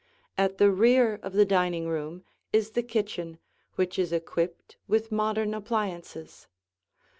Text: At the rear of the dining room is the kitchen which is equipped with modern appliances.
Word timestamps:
At 0.35 0.57
the 0.57 0.71
rear 0.71 1.19
of 1.21 1.33
the 1.33 1.45
dining 1.45 1.87
room 1.87 2.23
is 2.51 2.71
the 2.71 2.81
kitchen 2.81 3.37
which 3.75 3.99
is 3.99 4.11
equipped 4.11 4.75
with 4.87 5.11
modern 5.11 5.53
appliances. 5.53 6.47